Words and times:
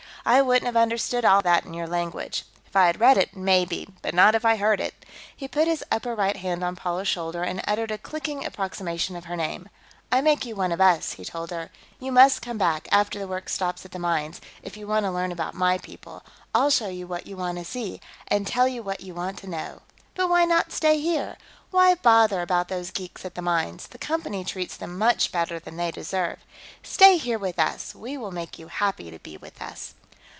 "I 0.23 0.43
wouldn't 0.43 0.67
have 0.67 0.77
understood 0.77 1.25
all 1.25 1.41
that 1.41 1.65
in 1.65 1.73
your 1.73 1.87
language. 1.87 2.43
If 2.67 2.75
I 2.75 2.85
had 2.85 2.99
read 2.99 3.17
it, 3.17 3.35
maybe, 3.35 3.89
but 4.03 4.13
not 4.13 4.35
if 4.35 4.45
I 4.45 4.55
heard 4.55 4.79
it." 4.79 5.03
He 5.35 5.47
put 5.47 5.67
his 5.67 5.83
upper 5.89 6.13
right 6.13 6.37
hand 6.37 6.63
on 6.63 6.75
Paula's 6.75 7.07
shoulder 7.07 7.41
and 7.41 7.59
uttered 7.67 7.89
a 7.89 7.97
clicking 7.97 8.45
approximation 8.45 9.15
of 9.15 9.25
her 9.25 9.35
name. 9.35 9.67
"I 10.11 10.21
make 10.21 10.45
you 10.45 10.55
one 10.55 10.71
of 10.71 10.79
us," 10.79 11.13
he 11.13 11.25
told 11.25 11.49
her. 11.49 11.71
"You 11.99 12.11
must 12.11 12.43
come 12.43 12.59
back, 12.59 12.87
after 12.91 13.17
the 13.17 13.27
work 13.27 13.49
stops 13.49 13.83
at 13.83 13.89
the 13.93 13.97
mines; 13.97 14.39
if 14.61 14.77
you 14.77 14.85
want 14.85 15.05
to 15.05 15.11
learn 15.11 15.31
about 15.31 15.55
my 15.55 15.79
people, 15.79 16.23
I'll 16.53 16.69
show 16.69 16.87
you 16.87 17.07
what 17.07 17.25
you 17.25 17.35
want 17.35 17.57
to 17.57 17.65
see, 17.65 17.99
and 18.27 18.45
tell 18.45 18.67
you 18.67 18.83
what 18.83 19.01
you 19.01 19.15
want 19.15 19.39
to 19.39 19.47
know. 19.47 19.81
But 20.13 20.29
why 20.29 20.45
not 20.45 20.71
stay 20.71 20.99
here? 20.99 21.35
Why 21.71 21.95
bother 21.95 22.43
about 22.43 22.67
those 22.67 22.91
geeks 22.91 23.25
at 23.25 23.33
the 23.33 23.41
mines; 23.41 23.87
the 23.87 23.97
Company 23.97 24.45
treats 24.45 24.77
them 24.77 24.99
much 24.99 25.31
better 25.31 25.57
than 25.57 25.77
they 25.77 25.89
deserve. 25.89 26.37
Stay 26.83 27.17
here 27.17 27.39
with 27.39 27.57
us; 27.57 27.95
we 27.95 28.19
will 28.19 28.31
make 28.31 28.59
you 28.59 28.67
happy 28.67 29.09
to 29.09 29.17
be 29.17 29.35
with 29.35 29.59
us." 29.59 29.95